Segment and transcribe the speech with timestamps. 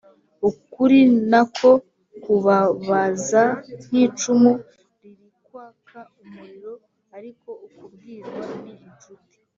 [0.49, 0.99] Ukuri
[1.29, 1.71] nako
[2.23, 3.43] kubabaza
[3.85, 4.51] nk'icumu
[5.03, 6.73] ririkwaka umuriro,
[7.17, 9.25] ariko ukubwirwa ni inshuti.